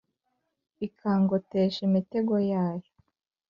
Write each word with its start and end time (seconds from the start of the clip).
ikangotesha 0.87 1.79
imitego 1.89 2.35
yayo 2.51 2.87